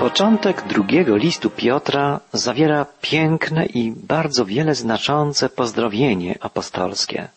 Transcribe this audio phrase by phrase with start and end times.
[0.00, 7.28] Początek drugiego listu Piotra zawiera piękne i bardzo wiele znaczące pozdrowienie apostolskie.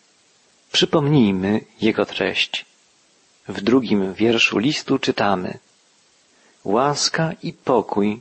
[0.72, 2.66] Przypomnijmy jego treść.
[3.48, 5.58] W drugim wierszu listu czytamy
[6.64, 8.20] Łaska i pokój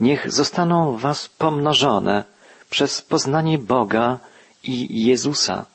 [0.00, 2.24] niech zostaną was pomnożone
[2.70, 4.18] przez poznanie Boga
[4.62, 5.66] i Jezusa,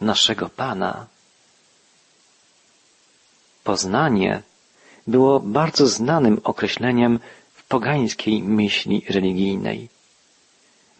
[0.00, 1.06] naszego Pana.
[3.64, 4.42] Poznanie
[5.06, 7.20] było bardzo znanym określeniem
[7.68, 9.88] pogańskiej myśli religijnej.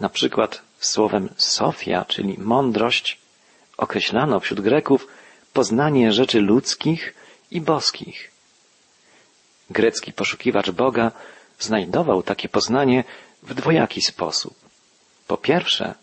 [0.01, 3.19] Na przykład słowem Sofia, czyli mądrość,
[3.77, 5.07] określano wśród Greków
[5.53, 7.15] poznanie rzeczy ludzkich
[7.51, 8.31] i boskich.
[9.71, 11.13] Grecki poszukiwacz Boga
[11.59, 13.05] znajdował takie poznanie
[13.43, 14.55] w dwojaki sposób.
[15.27, 15.95] Po pierwsze,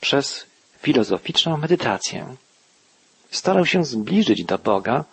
[0.00, 0.46] przez
[0.82, 2.36] filozoficzną medytację.
[3.30, 5.04] Starał się zbliżyć do Boga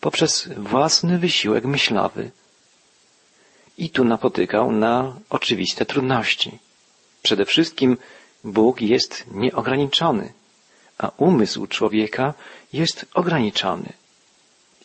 [0.00, 2.30] poprzez własny wysiłek myślowy.
[3.78, 6.58] I tu napotykał na oczywiste trudności.
[7.22, 7.96] Przede wszystkim
[8.44, 10.32] Bóg jest nieograniczony,
[10.98, 12.34] a umysł człowieka
[12.72, 13.92] jest ograniczony.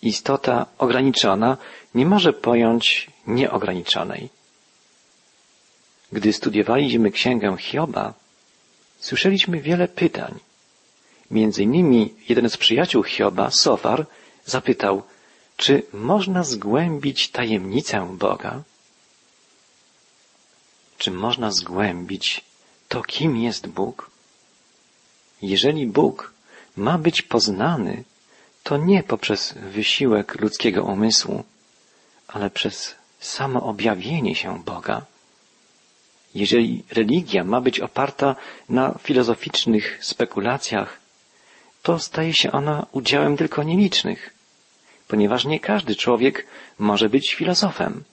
[0.02, 1.58] Istota ograniczona
[1.96, 4.30] nie może pojąć nieograniczonej.
[6.12, 8.14] Gdy studiowaliśmy księgę Hioba,
[9.00, 10.40] słyszeliśmy wiele pytań.
[11.32, 14.06] Między innymi jeden z przyjaciół Hioba, Sofar,
[14.46, 15.04] zapytał,
[15.58, 18.64] czy można zgłębić tajemnicę Boga?
[21.04, 22.44] Czy można zgłębić
[22.88, 24.10] to, kim jest Bóg?
[25.42, 26.34] Jeżeli Bóg
[26.78, 28.04] ma być poznany,
[28.64, 31.44] to nie poprzez wysiłek ludzkiego umysłu,
[32.28, 35.06] ale przez samo objawienie się Boga.
[36.36, 38.36] Jeżeli religia ma być oparta
[38.70, 41.00] na filozoficznych spekulacjach,
[41.82, 44.34] to staje się ona udziałem tylko nielicznych,
[45.08, 46.48] ponieważ nie każdy człowiek
[46.80, 48.04] może być filozofem.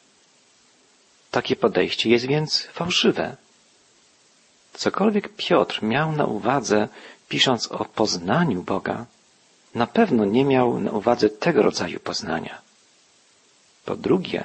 [1.31, 3.37] Takie podejście jest więc fałszywe.
[4.73, 6.89] Cokolwiek Piotr miał na uwadze,
[7.29, 9.07] pisząc o poznaniu Boga,
[9.75, 12.61] na pewno nie miał na uwadze tego rodzaju poznania.
[13.85, 14.45] Po drugie,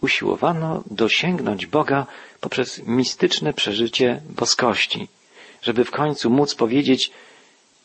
[0.00, 2.06] usiłowano dosięgnąć Boga
[2.40, 5.08] poprzez mistyczne przeżycie boskości,
[5.62, 7.10] żeby w końcu móc powiedzieć,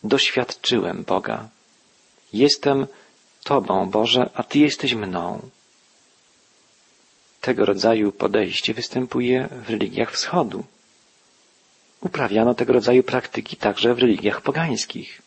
[0.04, 1.50] doświadczyłem Boga.
[2.34, 2.88] Jestem
[3.44, 5.42] Tobą, Boże, a Ty jesteś mną.
[7.44, 10.64] Tego rodzaju podejście występuje w religiach wschodu.
[12.02, 15.22] Uprawiano tego rodzaju praktyki także w religiach pogańskich.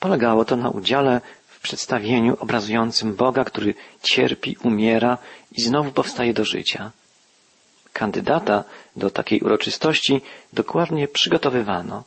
[0.00, 5.18] Polegało to na udziale w przedstawieniu obrazującym Boga, który cierpi, umiera
[5.52, 6.90] i znowu powstaje do życia.
[7.92, 8.64] Kandydata
[8.96, 10.20] do takiej uroczystości
[10.52, 12.04] dokładnie przygotowywano.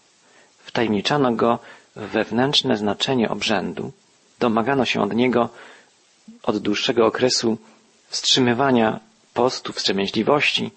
[0.59, 1.59] Wtajemniczano go
[1.95, 3.91] w wewnętrzne znaczenie obrzędu,
[4.39, 5.49] domagano się od niego
[6.43, 7.57] od dłuższego okresu
[8.15, 8.99] wstrzymywania
[9.33, 10.71] postu, wstrzemięźliwości,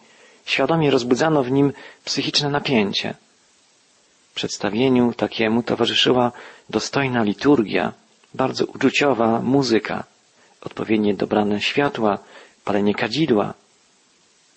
[0.45, 1.73] świadomie rozbudzano w nim
[2.05, 3.15] psychiczne napięcie.
[4.35, 6.33] Przedstawieniu takiemu towarzyszyła
[6.71, 7.93] dostojna liturgia,
[8.35, 10.05] bardzo uczuciowa muzyka,
[10.61, 12.19] odpowiednie dobrane światła,
[12.65, 13.55] palenie kadzidła.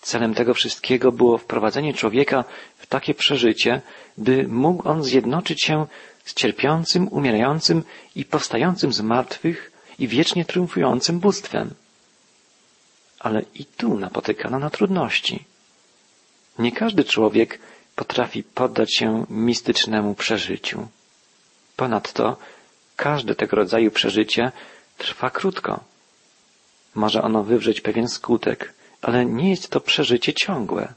[0.00, 2.44] Celem tego wszystkiego było wprowadzenie człowieka
[2.76, 3.80] w takie przeżycie,
[4.18, 5.86] by mógł on zjednoczyć się
[6.24, 7.82] z cierpiącym, umierającym
[8.16, 11.74] i powstającym z martwych i wiecznie triumfującym bóstwem.
[13.22, 15.44] Ale i tu napotykano na trudności.
[16.58, 17.58] Nie każdy człowiek
[17.96, 20.88] potrafi poddać się mistycznemu przeżyciu.
[21.76, 22.36] Ponadto
[22.96, 24.52] każde tego rodzaju przeżycie
[24.98, 25.80] trwa krótko.
[26.94, 30.92] Może ono wywrzeć pewien skutek, ale nie jest to przeżycie ciągłe.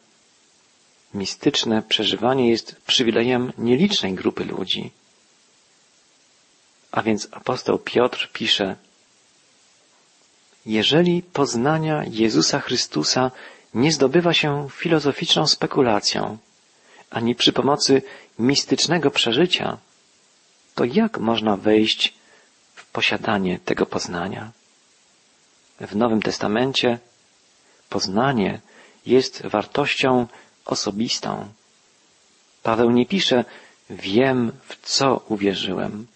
[1.13, 4.91] Mistyczne przeżywanie jest przywilejem nielicznej grupy ludzi.
[6.91, 8.75] A więc apostoł Piotr pisze,
[10.65, 13.31] jeżeli poznania Jezusa Chrystusa
[13.73, 16.37] nie zdobywa się filozoficzną spekulacją,
[17.09, 18.01] ani przy pomocy
[18.39, 19.77] mistycznego przeżycia,
[20.75, 22.13] to jak można wejść
[22.75, 24.51] w posiadanie tego poznania?
[25.81, 26.99] W Nowym Testamencie
[27.89, 28.61] poznanie
[29.05, 30.27] jest wartością
[30.65, 31.47] osobistą.
[32.63, 33.45] Paweł nie pisze
[33.89, 36.07] wiem w co uwierzyłem,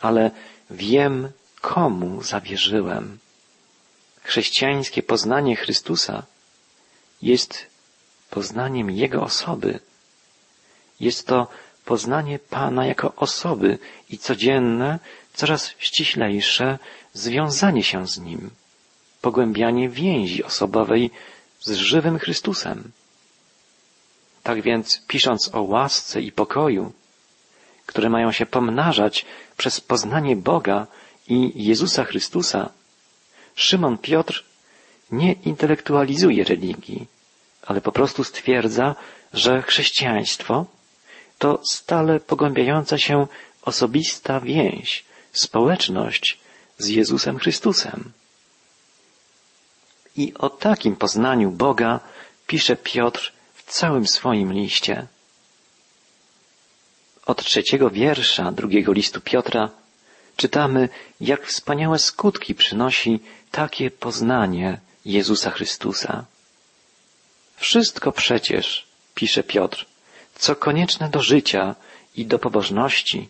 [0.00, 0.30] ale
[0.70, 1.28] wiem
[1.60, 3.18] komu zawierzyłem.
[4.28, 6.26] Chrześcijańskie poznanie Chrystusa
[7.22, 7.66] jest
[8.30, 9.80] poznaniem Jego osoby.
[11.00, 11.46] Jest to
[11.84, 13.78] poznanie Pana jako osoby
[14.10, 14.98] i codzienne,
[15.34, 16.78] coraz ściślejsze
[17.12, 18.50] związanie się z Nim,
[19.22, 21.10] pogłębianie więzi osobowej
[21.60, 22.92] z żywym Chrystusem.
[24.42, 26.92] Tak więc, pisząc o łasce i pokoju,
[27.86, 29.26] które mają się pomnażać
[29.56, 30.86] przez poznanie Boga
[31.28, 32.77] i Jezusa Chrystusa,
[33.58, 34.44] Szymon Piotr
[35.10, 37.06] nie intelektualizuje religii,
[37.66, 38.94] ale po prostu stwierdza,
[39.32, 40.66] że chrześcijaństwo
[41.38, 43.26] to stale pogłębiająca się
[43.62, 46.38] osobista więź, społeczność
[46.78, 48.12] z Jezusem Chrystusem.
[50.16, 52.00] I o takim poznaniu Boga
[52.46, 55.06] pisze Piotr w całym swoim liście.
[57.26, 59.70] Od trzeciego wiersza drugiego listu Piotra
[60.38, 60.88] czytamy,
[61.20, 63.20] jak wspaniałe skutki przynosi
[63.50, 66.24] takie poznanie Jezusa Chrystusa.
[67.56, 69.86] Wszystko przecież, pisze Piotr,
[70.34, 71.74] co konieczne do życia
[72.16, 73.28] i do pobożności,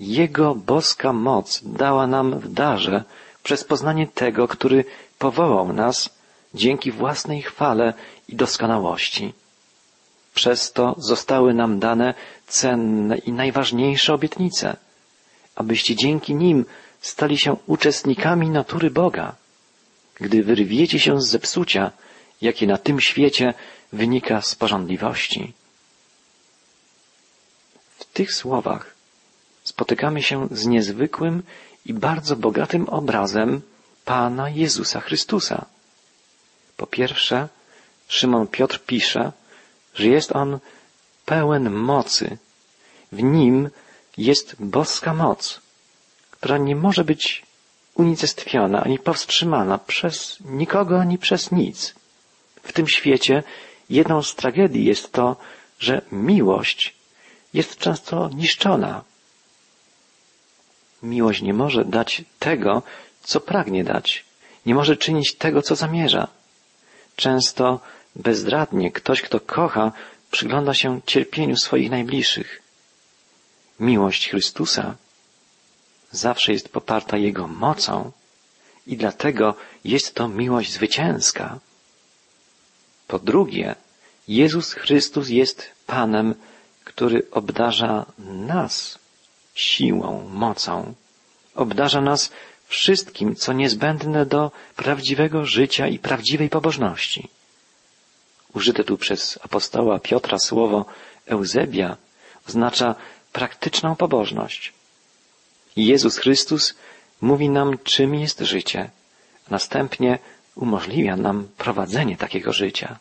[0.00, 3.04] Jego boska moc dała nam w darze
[3.42, 4.84] przez poznanie tego, który
[5.18, 6.10] powołał nas
[6.54, 7.94] dzięki własnej chwale
[8.28, 9.32] i doskonałości.
[10.34, 12.14] Przez to zostały nam dane
[12.46, 14.76] cenne i najważniejsze obietnice,
[15.54, 16.64] abyście dzięki nim
[17.00, 19.34] stali się uczestnikami natury Boga,
[20.14, 21.90] gdy wyrwiecie się z zepsucia,
[22.42, 23.54] jakie na tym świecie
[23.92, 25.52] wynika z porządliwości.
[27.98, 28.94] W tych słowach
[29.64, 31.42] spotykamy się z niezwykłym
[31.86, 33.60] i bardzo bogatym obrazem
[34.04, 35.66] Pana Jezusa Chrystusa.
[36.76, 37.48] Po pierwsze,
[38.08, 39.32] Szymon Piotr pisze,
[39.94, 40.58] że jest on
[41.26, 42.38] pełen mocy.
[43.12, 43.70] W nim
[44.16, 45.60] jest boska moc,
[46.30, 47.42] która nie może być
[47.94, 51.94] unicestwiona ani powstrzymana przez nikogo ani przez nic.
[52.62, 53.42] W tym świecie
[53.90, 55.36] jedną z tragedii jest to,
[55.78, 56.94] że miłość
[57.54, 59.04] jest często niszczona.
[61.02, 62.82] Miłość nie może dać tego,
[63.22, 64.24] co pragnie dać.
[64.66, 66.28] Nie może czynić tego, co zamierza.
[67.16, 67.80] Często
[68.16, 69.92] bezradnie ktoś, kto kocha,
[70.30, 72.61] przygląda się cierpieniu swoich najbliższych.
[73.82, 74.94] Miłość Chrystusa
[76.12, 78.12] zawsze jest poparta Jego mocą
[78.86, 81.58] i dlatego jest to miłość zwycięska.
[83.08, 83.74] Po drugie,
[84.28, 86.34] Jezus Chrystus jest Panem,
[86.84, 88.98] który obdarza nas
[89.54, 90.94] siłą, mocą.
[91.54, 92.30] Obdarza nas
[92.66, 97.28] wszystkim, co niezbędne do prawdziwego życia i prawdziwej pobożności.
[98.54, 100.84] Użyte tu przez apostoła Piotra słowo
[101.26, 101.96] Eusebia
[102.48, 102.94] oznacza
[103.32, 104.72] praktyczną pobożność.
[105.76, 106.74] Jezus Chrystus
[107.20, 108.90] mówi nam, czym jest życie,
[109.48, 110.18] a następnie
[110.54, 112.98] umożliwia nam prowadzenie takiego życia.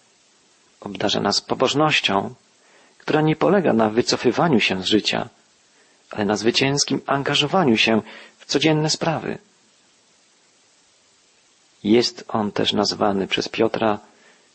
[0.82, 2.34] Obdarza nas pobożnością,
[2.98, 5.30] która nie polega na wycofywaniu się z życia,
[6.10, 8.02] ale na zwycięskim angażowaniu się
[8.38, 9.38] w codzienne sprawy.
[11.84, 14.00] Jest on też nazwany przez Piotra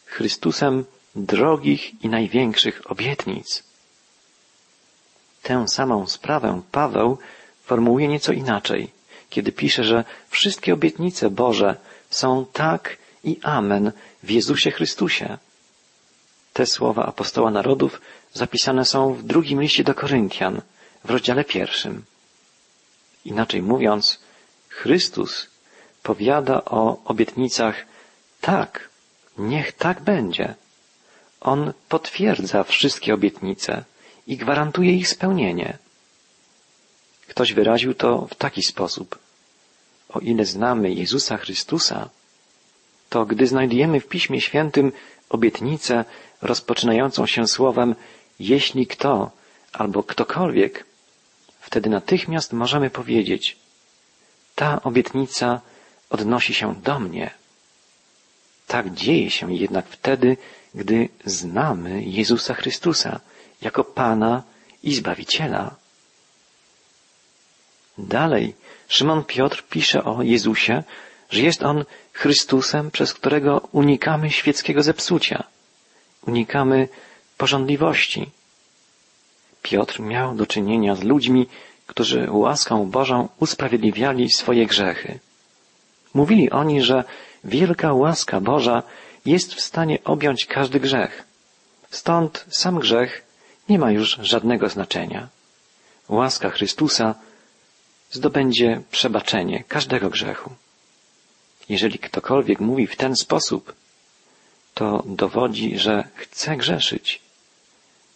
[0.06, 0.84] Chrystusem
[1.16, 3.62] drogich i największych obietnic.
[5.46, 7.18] Tę samą sprawę Paweł
[7.64, 8.90] formułuje nieco inaczej,
[9.30, 11.76] kiedy pisze, że wszystkie obietnice Boże
[12.10, 15.38] są tak i amen w Jezusie Chrystusie.
[16.52, 18.00] Te słowa apostoła narodów
[18.32, 20.62] zapisane są w drugim liście do Koryntian,
[21.04, 22.04] w rozdziale pierwszym.
[23.24, 24.20] Inaczej mówiąc,
[24.68, 25.46] Chrystus
[26.02, 27.76] powiada o obietnicach
[28.40, 28.88] tak,
[29.38, 30.54] niech tak będzie.
[31.40, 33.84] On potwierdza wszystkie obietnice
[34.26, 35.78] i gwarantuje ich spełnienie.
[37.26, 39.18] Ktoś wyraził to w taki sposób.
[40.08, 42.08] O ile znamy Jezusa Chrystusa,
[43.08, 44.92] to gdy znajdujemy w Piśmie Świętym
[45.28, 46.04] obietnicę
[46.42, 47.94] rozpoczynającą się słowem
[48.40, 49.30] jeśli kto
[49.72, 50.84] albo ktokolwiek,
[51.60, 53.56] wtedy natychmiast możemy powiedzieć
[54.54, 55.60] ta obietnica
[56.10, 57.30] odnosi się do mnie.
[58.66, 60.36] Tak dzieje się jednak wtedy,
[60.74, 63.20] gdy znamy Jezusa Chrystusa
[63.62, 64.42] jako Pana
[64.82, 65.74] i Zbawiciela.
[67.98, 68.54] Dalej
[68.88, 70.82] Szymon Piotr pisze o Jezusie,
[71.30, 75.44] że jest On Chrystusem, przez którego unikamy świeckiego zepsucia,
[76.26, 76.88] unikamy
[77.36, 78.30] porządliwości.
[79.62, 81.46] Piotr miał do czynienia z ludźmi,
[81.86, 85.18] którzy łaską Bożą usprawiedliwiali swoje grzechy.
[86.14, 87.04] Mówili oni, że
[87.44, 88.82] wielka łaska Boża
[89.26, 91.24] jest w stanie objąć każdy grzech.
[91.90, 93.25] Stąd sam grzech
[93.68, 95.28] nie ma już żadnego znaczenia.
[96.08, 97.14] Łaska Chrystusa
[98.10, 100.50] zdobędzie przebaczenie każdego grzechu.
[101.68, 103.74] Jeżeli ktokolwiek mówi w ten sposób,
[104.74, 107.20] to dowodzi, że chce grzeszyć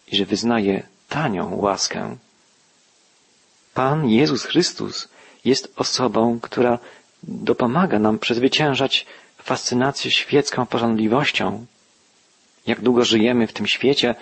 [0.09, 2.17] i że wyznaje tanią łaskę.
[3.75, 5.09] Pan Jezus Chrystus
[5.45, 6.79] jest osobą, która
[7.23, 9.07] dopomaga nam przezwyciężać
[9.39, 11.67] fascynację świecką porządliwością.
[12.67, 14.15] Jak długo żyjemy w tym świecie,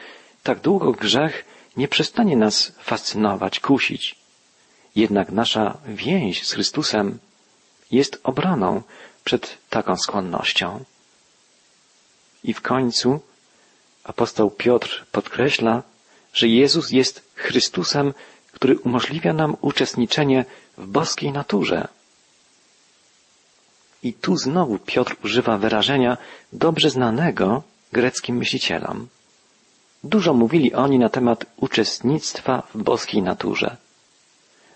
[0.42, 1.44] tak długo grzech
[1.76, 4.14] nie przestanie nas fascynować, kusić.
[4.96, 7.18] Jednak nasza więź z Chrystusem
[7.90, 8.82] jest obroną
[9.24, 10.84] przed taką skłonnością.
[12.44, 13.20] I w końcu
[14.04, 15.82] apostoł Piotr podkreśla,
[16.32, 18.14] że Jezus jest Chrystusem,
[18.52, 20.44] który umożliwia nam uczestniczenie
[20.78, 21.88] w boskiej naturze.
[24.02, 26.16] I tu znowu Piotr używa wyrażenia
[26.52, 29.08] dobrze znanego greckim myślicielom.
[30.04, 33.76] Dużo mówili oni na temat uczestnictwa w boskiej naturze.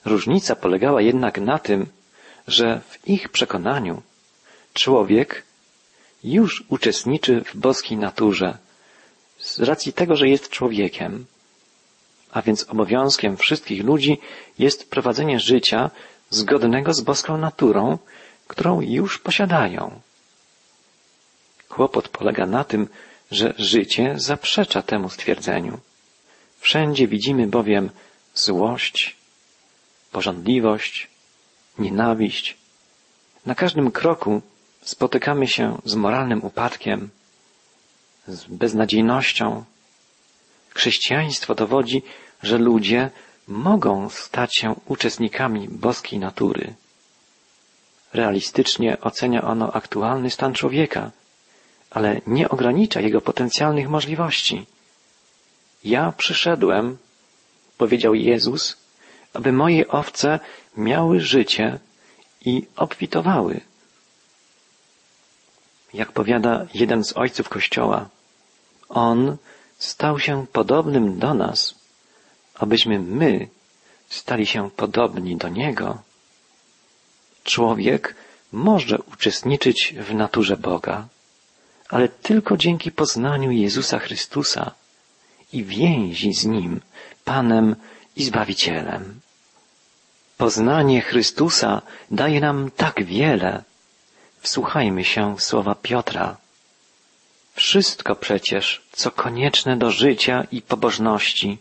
[0.05, 1.87] Różnica polegała jednak na tym,
[2.49, 4.03] że w ich przekonaniu
[4.75, 5.43] człowiek
[6.25, 8.59] już uczestniczy w boskiej naturze
[9.39, 11.27] z racji tego, że jest człowiekiem.
[12.33, 14.19] A więc obowiązkiem wszystkich ludzi
[14.59, 15.91] jest prowadzenie życia
[16.31, 17.99] zgodnego z boską naturą,
[18.49, 20.01] którą już posiadają.
[21.69, 22.89] Kłopot polega na tym,
[23.33, 25.81] że życie zaprzecza temu stwierdzeniu.
[26.61, 27.91] Wszędzie widzimy bowiem
[28.35, 29.17] złość,
[30.13, 31.09] pożądliwość,
[31.79, 32.57] nienawiść.
[33.47, 34.43] Na każdym kroku
[34.83, 37.11] spotykamy się z moralnym upadkiem,
[38.29, 39.65] z beznadziejnością.
[40.69, 42.03] Chrześcijaństwo dowodzi,
[42.43, 43.11] że ludzie
[43.49, 46.75] mogą stać się uczestnikami boskiej natury.
[48.13, 51.11] Realistycznie ocenia ono aktualny stan człowieka,
[51.95, 54.67] ale nie ogranicza jego potencjalnych możliwości.
[55.85, 56.99] Ja przyszedłem,
[57.79, 58.77] powiedział Jezus,
[59.35, 60.41] aby moje owce
[60.77, 61.79] miały życie
[62.45, 63.61] i obfitowały.
[65.95, 68.09] Jak powiada jeden z ojców Kościoła,
[68.89, 69.37] On
[69.79, 71.75] stał się podobnym do nas,
[72.55, 73.49] abyśmy my
[74.09, 75.99] stali się podobni do Niego.
[77.45, 78.15] Człowiek
[78.53, 81.09] może uczestniczyć w naturze Boga,
[81.93, 84.71] ale tylko dzięki poznaniu Jezusa Chrystusa
[85.53, 86.81] i więzi z Nim,
[87.25, 87.77] Panem
[88.17, 89.21] i Zbawicielem.
[90.39, 93.63] Poznanie Chrystusa daje nam tak wiele.
[94.41, 96.37] Wsłuchajmy się w słowa Piotra.
[97.55, 101.59] Wszystko przecież, co konieczne do życia i pobożności,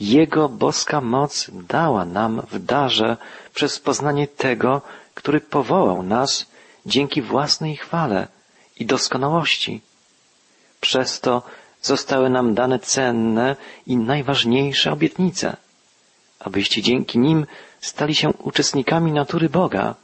[0.00, 3.16] Jego boska moc dała nam w darze
[3.54, 4.82] przez poznanie tego,
[5.14, 6.46] który powołał nas
[6.86, 8.28] dzięki własnej chwale
[8.80, 9.80] i doskonałości.
[10.80, 11.42] Przez to
[11.82, 15.56] zostały nam dane cenne i najważniejsze obietnice,
[16.40, 17.46] abyście dzięki nim
[17.80, 19.94] stali się uczestnikami natury Boga.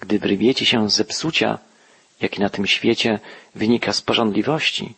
[0.00, 1.58] Gdy wyrywiecie się z zepsucia,
[2.20, 3.18] jakie na tym świecie
[3.54, 4.94] wynika z porządliwości,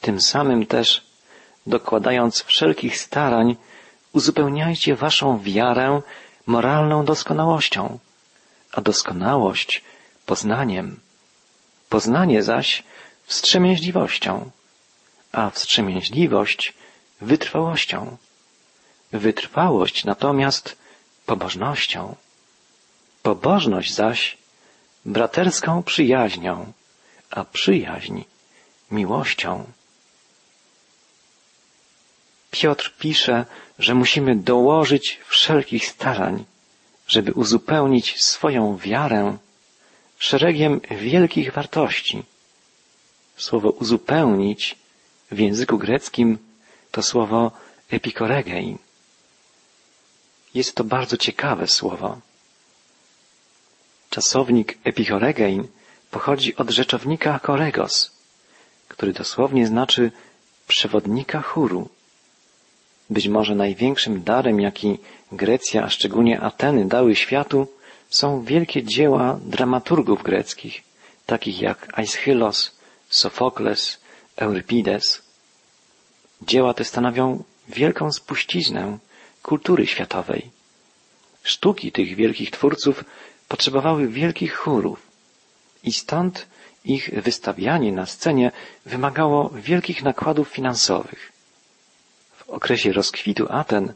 [0.00, 1.02] tym samym też,
[1.66, 3.56] dokładając wszelkich starań,
[4.12, 6.02] uzupełniajcie waszą wiarę
[6.46, 7.98] moralną doskonałością,
[8.72, 9.84] a doskonałość
[10.26, 11.00] poznaniem,
[11.94, 12.82] poznanie zaś
[13.24, 14.50] wstrzemięźliwością,
[15.32, 16.74] a wstrzemięźliwość
[17.20, 18.16] wytrwałością,
[19.12, 20.76] wytrwałość natomiast
[21.26, 22.16] pobożnością,
[23.22, 24.36] pobożność zaś
[25.04, 26.72] braterską przyjaźnią,
[27.30, 28.22] a przyjaźń
[28.90, 29.64] miłością.
[32.50, 33.44] Piotr pisze,
[33.78, 36.44] że musimy dołożyć wszelkich starań,
[37.06, 39.38] żeby uzupełnić swoją wiarę
[40.24, 42.22] szeregiem wielkich wartości.
[43.36, 44.76] Słowo uzupełnić
[45.30, 46.38] w języku greckim
[46.90, 47.50] to słowo
[47.90, 48.78] epikoregein.
[50.54, 52.18] Jest to bardzo ciekawe słowo.
[54.10, 55.68] Czasownik epichoregein
[56.10, 58.10] pochodzi od rzeczownika koregos,
[58.88, 60.12] który dosłownie znaczy
[60.68, 61.88] przewodnika chóru.
[63.10, 64.98] Być może największym darem, jaki
[65.32, 67.68] Grecja, a szczególnie Ateny dały światu,
[68.18, 70.82] są wielkie dzieła dramaturgów greckich,
[71.26, 72.72] takich jak Aeschylos,
[73.08, 74.00] Sofokles,
[74.36, 75.22] Eurypides.
[76.42, 78.98] Dzieła te stanowią wielką spuściznę
[79.42, 80.50] kultury światowej.
[81.42, 83.04] Sztuki tych wielkich twórców
[83.48, 85.06] potrzebowały wielkich chórów
[85.82, 86.46] i stąd
[86.84, 88.52] ich wystawianie na scenie
[88.86, 91.32] wymagało wielkich nakładów finansowych.
[92.36, 93.92] W okresie rozkwitu Aten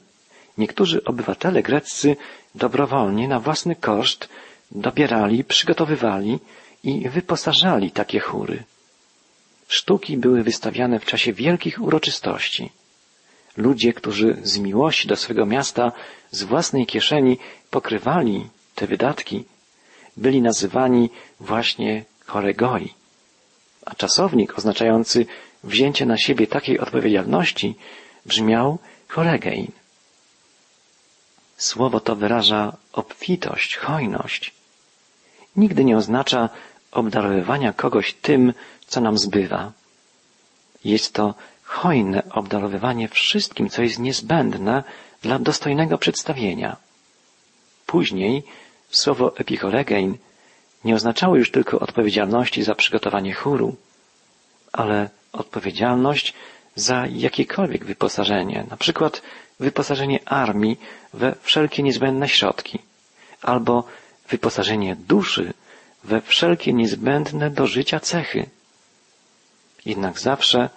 [0.59, 2.17] niektórzy obywatele greccy
[2.55, 4.29] dobrowolnie na własny koszt
[4.71, 6.39] dobierali, przygotowywali
[6.85, 8.65] i wyposażali takie chóry.
[9.69, 12.71] Sztuki były wystawiane w czasie wielkich uroczystości.
[13.57, 15.93] Ludzie, którzy z miłości do swego miasta
[16.31, 17.39] z własnej kieszeni
[17.71, 19.45] pokrywali te wydatki,
[20.17, 21.11] byli nazywani
[21.41, 22.95] właśnie choregoi.
[23.87, 25.27] A czasownik oznaczający
[25.65, 27.75] wzięcie na siebie takiej odpowiedzialności
[28.27, 29.73] brzmiał choregein.
[31.59, 34.55] Słowo to wyraża obfitość, hojność.
[35.57, 36.49] Nigdy nie oznacza
[36.93, 38.55] obdarowywania kogoś tym,
[38.87, 39.73] co nam zbywa.
[40.85, 41.35] Jest to
[41.65, 44.85] hojne obdarowywanie wszystkim, co jest niezbędne
[45.23, 46.77] dla dostojnego przedstawienia.
[47.87, 48.43] Później
[48.91, 50.19] słowo epicholegein
[50.85, 53.77] nie oznaczały już tylko odpowiedzialności za przygotowanie chóru,
[54.73, 56.35] ale odpowiedzialność
[56.75, 59.23] za jakiekolwiek wyposażenie, na przykład
[59.61, 60.81] wyposażenie armii
[61.15, 62.79] we wszelkie niezbędne środki,
[63.43, 63.85] albo
[64.29, 65.53] wyposażenie duszy
[66.05, 68.47] we wszelkie niezbędne do życia cechy.
[69.87, 70.71] Jednak zawsze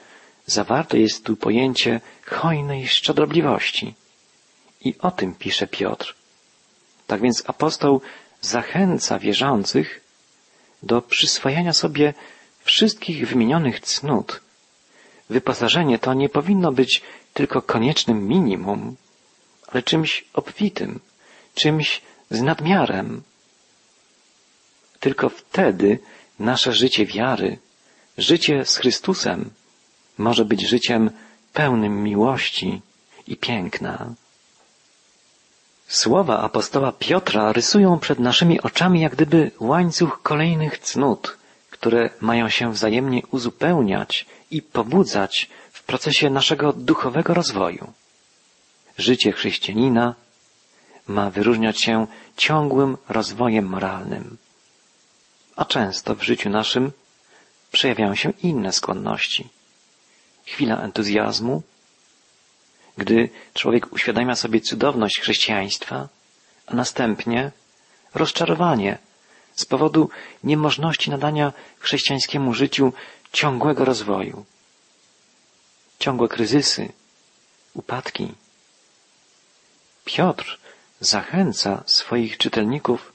[0.46, 3.94] zawarte jest tu pojęcie hojnej szczodrobliwości.
[4.82, 6.16] I o tym pisze Piotr.
[7.08, 8.02] Tak więc apostoł
[8.42, 10.02] zachęca wierzących
[10.84, 12.14] do przyswajania sobie
[12.64, 14.42] wszystkich wymienionych cnót.
[15.30, 17.02] Wyposażenie to nie powinno być
[17.34, 18.96] tylko koniecznym minimum,
[19.68, 21.00] ale czymś obfitym,
[21.56, 23.22] czymś z nadmiarem.
[25.00, 26.00] Tylko wtedy
[26.40, 27.58] nasze życie wiary,
[28.18, 29.50] życie z Chrystusem
[30.18, 31.10] może być życiem
[31.54, 32.82] pełnym miłości
[33.28, 34.14] i piękna.
[35.88, 41.38] Słowa apostoła Piotra rysują przed naszymi oczami jak gdyby łańcuch kolejnych cnót,
[41.70, 45.50] które mają się wzajemnie uzupełniać i pobudzać
[45.92, 47.94] procesie naszego duchowego rozwoju.
[48.98, 50.16] Życie chrześcijanina
[51.08, 52.08] ma wyróżniać się
[52.38, 54.38] ciągłym rozwojem moralnym.
[55.56, 56.92] A często w życiu naszym
[57.72, 59.50] przejawiają się inne skłonności.
[60.46, 61.64] Chwila entuzjazmu,
[62.98, 66.08] gdy człowiek uświadamia sobie cudowność chrześcijaństwa,
[66.68, 67.52] a następnie
[68.16, 68.98] rozczarowanie
[69.56, 70.10] z powodu
[70.44, 72.94] niemożności nadania chrześcijańskiemu życiu
[73.32, 74.46] ciągłego rozwoju.
[76.02, 76.84] Ciągłe kryzysy,
[77.74, 78.34] upadki.
[80.06, 80.60] Piotr
[81.00, 83.14] zachęca swoich czytelników,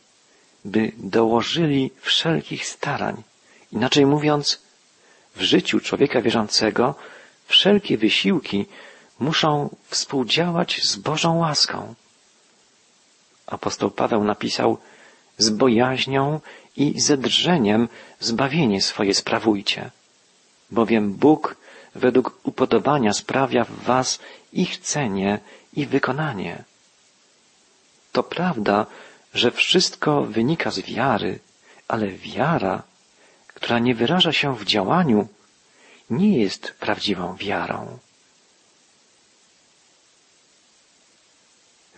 [0.65, 3.23] by dołożyli wszelkich starań.
[3.73, 4.61] Inaczej mówiąc,
[5.37, 6.95] w życiu człowieka wierzącego
[7.47, 8.67] wszelkie wysiłki
[9.19, 11.95] muszą współdziałać z Bożą łaską.
[13.47, 14.79] Apostoł Paweł napisał,
[15.39, 16.41] z bojaźnią
[16.77, 17.89] i ze drżeniem
[18.21, 19.91] zbawienie swoje sprawujcie,
[20.71, 21.57] bowiem Bóg
[21.97, 24.19] według upodobania sprawia w was
[24.53, 25.39] i chcenie,
[25.73, 26.65] i wykonanie.
[28.13, 28.87] To prawda,
[29.35, 31.39] że wszystko wynika z wiary,
[31.89, 32.83] ale wiara,
[33.49, 35.29] która nie wyraża się w działaniu,
[36.11, 37.99] nie jest prawdziwą wiarą.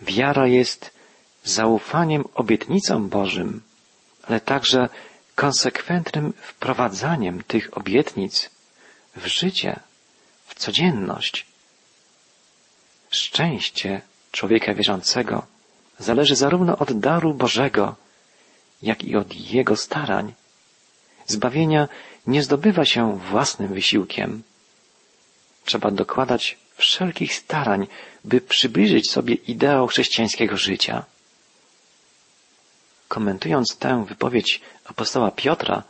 [0.01, 0.91] Wiara jest
[1.43, 3.61] zaufaniem obietnicom Bożym,
[4.23, 4.89] ale także
[5.35, 8.49] konsekwentnym wprowadzaniem tych obietnic
[9.15, 9.79] w życie,
[10.59, 11.45] codzienność.
[13.09, 15.45] Szczęście człowieka wierzącego
[15.99, 17.95] zależy zarówno od daru Bożego,
[18.81, 20.33] jak i od jego starań.
[21.27, 21.87] Zbawienia
[22.27, 24.43] nie zdobywa się własnym wysiłkiem.
[25.65, 27.87] Trzeba dokładać wszelkich starań,
[28.23, 31.05] by przybliżyć sobie ideał chrześcijańskiego życia.
[33.07, 35.83] Komentując tę wypowiedź apostoła Piotra,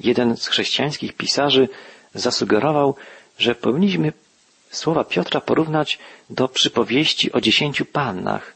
[0.00, 1.68] jeden z chrześcijańskich pisarzy
[2.14, 2.96] zasugerował,
[3.38, 4.12] że powinniśmy
[4.70, 5.98] słowa Piotra porównać
[6.30, 8.54] do przypowieści o dziesięciu pannach,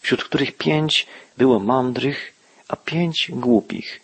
[0.00, 2.32] wśród których pięć było mądrych,
[2.68, 4.00] a pięć głupich.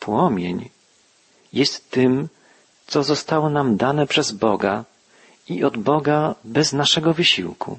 [0.00, 0.70] Płomień
[1.52, 2.28] jest tym,
[2.86, 4.84] co zostało nam dane przez Boga
[5.48, 7.78] i od Boga bez naszego wysiłku.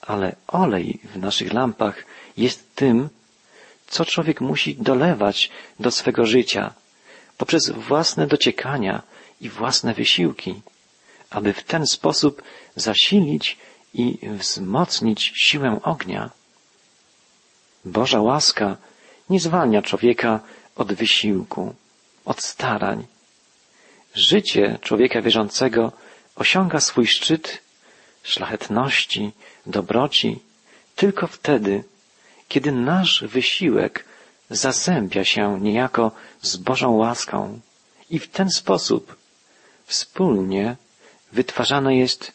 [0.00, 2.04] Ale olej w naszych lampach
[2.36, 3.08] jest tym,
[3.86, 6.74] co człowiek musi dolewać do swego życia
[7.36, 9.02] poprzez własne dociekania
[9.40, 10.62] i własne wysiłki,
[11.30, 12.42] aby w ten sposób
[12.76, 13.56] zasilić
[13.94, 16.30] i wzmocnić siłę ognia.
[17.84, 18.76] Boża łaska
[19.30, 20.40] nie zwalnia człowieka
[20.76, 21.74] od wysiłku,
[22.24, 23.06] od starań.
[24.14, 25.92] Życie człowieka wierzącego
[26.36, 27.58] osiąga swój szczyt
[28.22, 29.32] szlachetności,
[29.66, 30.38] dobroci
[30.96, 31.84] tylko wtedy,
[32.48, 34.04] kiedy nasz wysiłek
[34.50, 37.60] zazębia się niejako z Bożą łaską
[38.10, 39.16] i w ten sposób
[39.88, 40.76] wspólnie
[41.32, 42.32] wytwarzane jest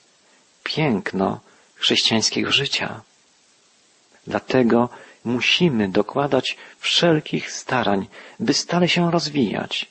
[0.64, 1.40] piękno
[1.76, 3.02] chrześcijańskiego życia.
[4.28, 4.90] Dlatego
[5.24, 8.08] musimy dokładać wszelkich starań,
[8.40, 9.86] by stale się rozwijać,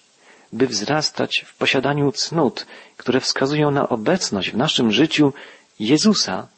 [0.52, 5.32] by wzrastać w posiadaniu cnót, które wskazują na obecność w naszym życiu
[5.80, 6.48] Jezusa,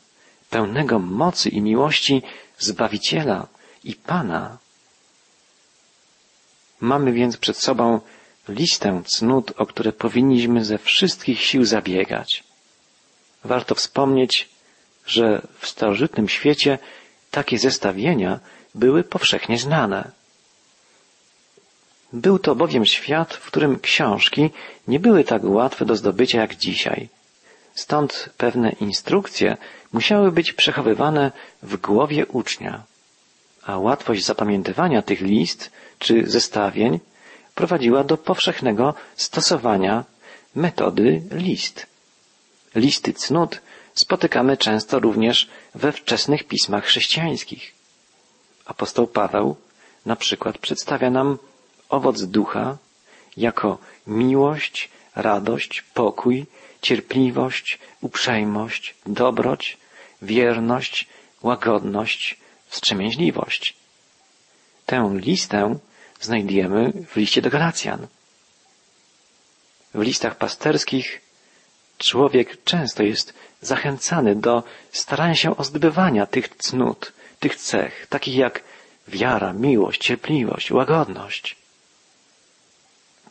[0.51, 2.23] pełnego mocy i miłości
[2.59, 3.47] Zbawiciela
[3.85, 4.59] i Pana.
[6.81, 8.01] Mamy więc przed sobą
[8.49, 12.45] listę cnót, o które powinniśmy ze wszystkich sił zabiegać.
[13.45, 14.49] Warto wspomnieć,
[15.07, 16.79] że w starożytnym świecie
[17.31, 18.41] takie zestawienia
[18.75, 20.11] były powszechnie znane.
[22.13, 24.51] Był to bowiem świat, w którym książki
[24.89, 27.09] nie były tak łatwe do zdobycia jak dzisiaj.
[27.75, 29.57] Stąd pewne instrukcje
[29.93, 32.83] musiały być przechowywane w głowie ucznia.
[33.67, 37.01] a łatwość zapamiętywania tych list czy zestawień
[37.55, 40.05] prowadziła do powszechnego stosowania
[40.55, 41.87] metody list.
[42.75, 43.61] Listy cnót
[43.95, 47.73] spotykamy często również we wczesnych pismach chrześcijańskich.
[48.67, 49.57] Apostoł Paweł
[50.07, 51.39] na przykład przedstawia nam
[51.89, 52.79] owoc ducha
[53.37, 56.47] jako miłość, radość, pokój,
[56.83, 59.79] cierpliwość, uprzejmość, dobroć,
[60.23, 61.09] wierność,
[61.43, 63.77] łagodność, wstrzemięźliwość.
[64.87, 65.79] Tę listę
[66.21, 68.07] znajdujemy w liście do Galacjan.
[69.95, 71.21] W listach pasterskich
[71.99, 78.63] człowiek często jest zachęcany do starania się o zdobywania tych cnót, tych cech, takich jak
[79.09, 81.57] wiara, miłość, cierpliwość, łagodność.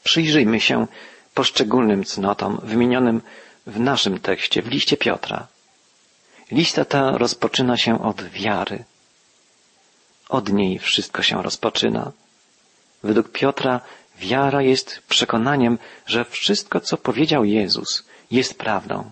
[0.04, 0.88] Przyjrzyjmy się
[1.34, 3.22] poszczególnym cnotom wymienionym
[3.68, 5.48] w naszym tekście, w liście Piotra.
[6.52, 8.84] Lista ta rozpoczyna się od wiary.
[10.30, 12.12] Od niej wszystko się rozpoczyna.
[13.04, 13.82] Według Piotra
[14.18, 19.12] wiara jest przekonaniem, że wszystko, co powiedział Jezus, jest prawdą.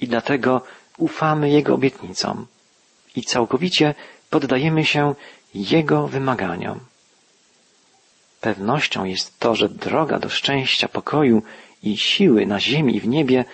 [0.00, 0.62] I dlatego
[0.98, 2.46] ufamy Jego obietnicom
[3.16, 3.94] i całkowicie
[4.30, 5.14] poddajemy się
[5.54, 6.80] Jego wymaganiom.
[8.40, 11.42] Pewnością jest to, że droga do szczęścia, pokoju
[11.82, 13.44] i siły na ziemi i w niebie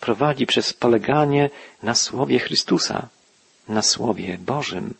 [0.00, 1.50] prowadzi przez poleganie
[1.82, 3.08] na Słowie Chrystusa,
[3.68, 4.94] na Słowie Bożym.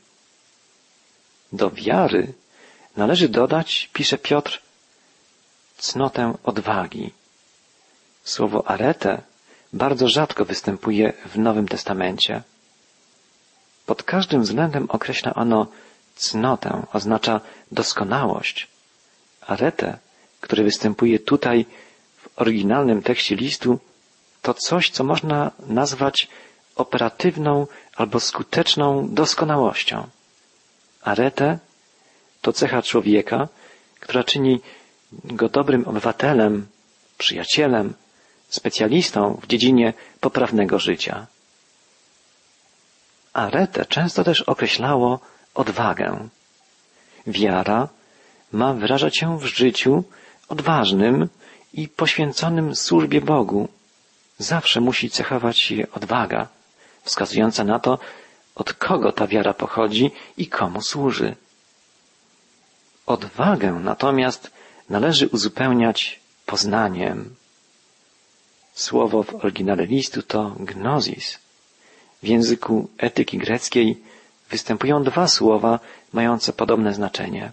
[1.53, 2.33] Do wiary
[2.99, 4.61] należy dodać, pisze Piotr,
[5.79, 7.13] cnotę odwagi.
[8.25, 9.23] Słowo arete
[9.73, 12.43] bardzo rzadko występuje w Nowym Testamencie.
[13.87, 15.67] Pod każdym względem określa ono
[16.17, 17.41] cnotę, oznacza
[17.73, 18.69] doskonałość.
[19.41, 19.99] Arete,
[20.41, 21.67] który występuje tutaj
[22.17, 23.79] w oryginalnym tekście listu,
[24.43, 26.29] to coś, co można nazwać
[26.77, 30.09] operatywną albo skuteczną doskonałością.
[31.03, 31.59] Arete
[32.43, 33.49] to cecha człowieka,
[34.01, 34.61] która czyni
[35.13, 36.67] go dobrym obywatelem,
[37.19, 37.95] przyjacielem,
[38.49, 41.27] specjalistą w dziedzinie poprawnego życia.
[43.33, 45.21] Arete często też określało
[45.55, 46.29] odwagę.
[47.27, 47.89] Wiara
[48.53, 50.05] ma wyrażać się w życiu
[50.49, 51.29] odważnym
[51.73, 53.69] i poświęconym służbie Bogu.
[54.39, 56.49] Zawsze musi cechować je odwaga,
[57.03, 57.99] wskazująca na to,
[58.55, 61.37] od kogo ta wiara pochodzi i komu służy.
[63.09, 64.51] Odwagę natomiast
[64.91, 67.35] należy uzupełniać poznaniem.
[68.75, 71.39] Słowo w oryginale listu to gnosis.
[72.23, 74.03] W języku etyki greckiej
[74.51, 75.81] występują dwa słowa
[76.13, 77.53] mające podobne znaczenie,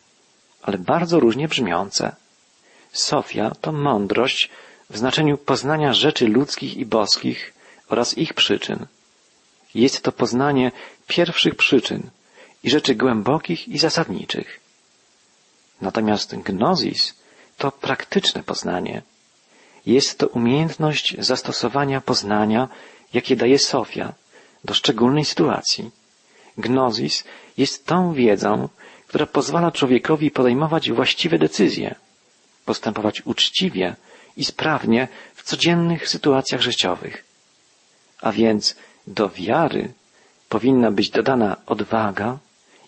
[0.61, 2.15] ale bardzo różnie brzmiące.
[2.91, 4.49] Sofia to mądrość
[4.89, 7.53] w znaczeniu poznania rzeczy ludzkich i boskich
[7.89, 8.85] oraz ich przyczyn.
[9.75, 10.71] Jest to poznanie
[11.07, 12.09] pierwszych przyczyn
[12.63, 14.64] i rzeczy głębokich i zasadniczych.
[15.81, 17.13] Natomiast gnosis
[17.57, 19.01] to praktyczne poznanie.
[19.85, 22.67] Jest to umiejętność zastosowania poznania,
[23.13, 24.13] jakie daje Sofia,
[24.63, 25.91] do szczególnej sytuacji.
[26.57, 27.23] Gnosis
[27.57, 28.69] jest tą wiedzą,
[29.07, 31.95] która pozwala człowiekowi podejmować właściwe decyzje,
[32.65, 33.95] postępować uczciwie
[34.37, 37.23] i sprawnie w codziennych sytuacjach życiowych.
[38.21, 38.75] A więc
[39.07, 39.93] do wiary
[40.49, 42.37] powinna być dodana odwaga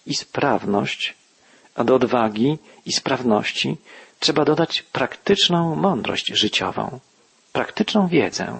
[0.05, 1.13] i sprawność,
[1.77, 3.77] a do odwagi i sprawności
[4.19, 6.99] trzeba dodać praktyczną mądrość życiową,
[7.53, 8.59] praktyczną wiedzę.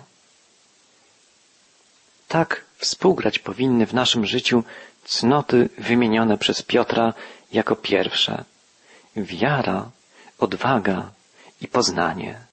[2.28, 4.64] Tak współgrać powinny w naszym życiu
[5.06, 7.14] cnoty wymienione przez Piotra
[7.52, 8.44] jako pierwsze.
[9.16, 9.90] Wiara,
[10.40, 11.10] odwaga
[11.62, 12.40] i poznanie.